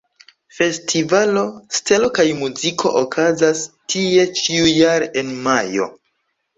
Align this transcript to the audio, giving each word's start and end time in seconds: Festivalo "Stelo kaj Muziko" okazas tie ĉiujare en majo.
Festivalo 0.59 1.43
"Stelo 1.81 2.09
kaj 2.17 2.27
Muziko" 2.41 2.95
okazas 3.05 3.65
tie 3.95 4.27
ĉiujare 4.43 5.15
en 5.25 5.35
majo. 5.49 5.93